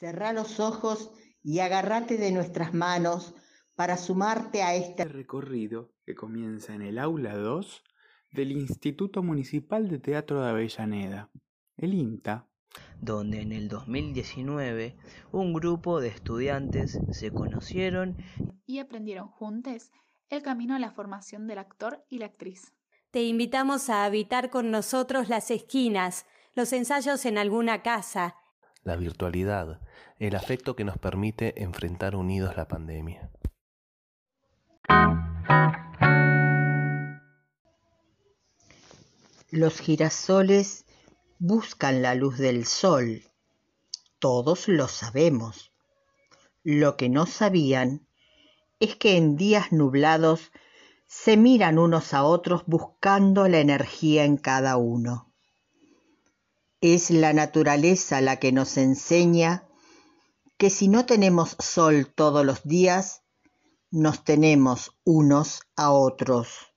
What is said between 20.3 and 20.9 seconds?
el camino a